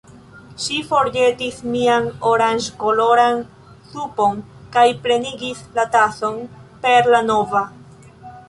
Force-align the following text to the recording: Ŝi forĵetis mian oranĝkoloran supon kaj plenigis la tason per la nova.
Ŝi 0.61 0.77
forĵetis 0.91 1.59
mian 1.73 2.07
oranĝkoloran 2.29 3.43
supon 3.91 4.41
kaj 4.77 4.87
plenigis 5.05 5.63
la 5.79 5.89
tason 5.97 6.41
per 6.87 7.13
la 7.17 7.25
nova. 7.31 7.63